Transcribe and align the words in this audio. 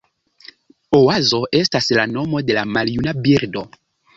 Oazo 0.99 1.43
estas 1.61 1.91
la 1.99 2.07
nomo 2.17 2.43
de 2.49 2.67
maljuna 2.73 3.17
birdo. 3.29 3.67